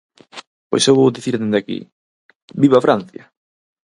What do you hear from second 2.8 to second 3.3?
Francia!